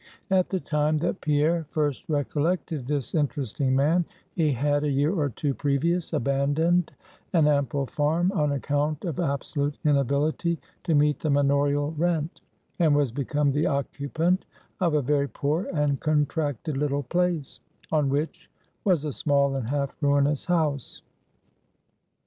At 0.31 0.49
the 0.49 0.59
time 0.59 0.97
that 0.97 1.21
Pierre 1.21 1.67
first 1.69 2.09
recollected 2.09 2.87
this 2.87 3.13
interesting 3.13 3.75
man, 3.75 4.03
he 4.33 4.51
had, 4.53 4.83
a 4.83 4.89
year 4.89 5.13
or 5.13 5.29
two 5.29 5.53
previous, 5.53 6.11
abandoned 6.11 6.91
an 7.33 7.45
ample 7.47 7.85
farm 7.85 8.31
on 8.31 8.51
account 8.51 9.05
of 9.05 9.19
absolute 9.19 9.77
inability 9.85 10.57
to 10.85 10.95
meet 10.95 11.19
the 11.19 11.29
manorial 11.29 11.91
rent, 11.91 12.41
and 12.79 12.95
was 12.95 13.11
become 13.11 13.51
the 13.51 13.67
occupant 13.67 14.45
of 14.79 14.95
a 14.95 15.03
very 15.03 15.27
poor 15.27 15.65
and 15.71 15.99
contracted 15.99 16.77
little 16.77 17.03
place, 17.03 17.59
on 17.91 18.09
which 18.09 18.49
was 18.83 19.05
a 19.05 19.13
small 19.13 19.53
and 19.53 19.67
half 19.67 19.95
ruinous 20.01 20.45
house. 20.47 21.03